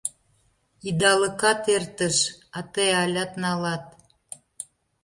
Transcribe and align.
Идалыкат 0.89 1.61
эртыш, 1.75 2.17
а 2.57 2.59
тый 2.73 2.89
алят 3.03 3.31
налат. 3.43 3.85